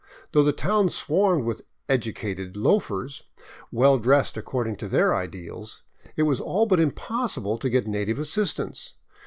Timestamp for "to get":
7.59-7.85